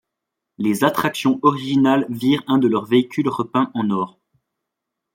Les 0.57 0.83
attractions 0.83 1.37
originales 1.43 2.07
virent 2.09 2.41
un 2.47 2.57
de 2.57 2.67
leurs 2.67 2.85
véhicules 2.85 3.29
repeints 3.29 3.69
en 3.75 3.91
or. 3.91 4.17